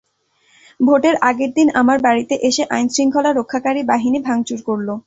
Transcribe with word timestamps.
ভোটের 0.79 1.15
আগের 1.21 1.51
দিন 1.53 1.67
আমার 1.75 1.97
বাড়িতে 1.99 2.35
এসে 2.41 2.63
আইনশৃঙ্খলা 2.69 3.31
রক্ষাকারী 3.31 3.81
বাহিনী 3.83 4.19
ভাঙচুর 4.27 4.59
করল। 4.67 4.89